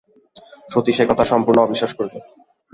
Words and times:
সতীশ 0.69 0.97
এ 0.99 1.05
কথা 1.09 1.23
সম্পূর্ণ 1.31 1.57
অবিশ্বাস 1.61 1.91
করিল। 1.97 2.15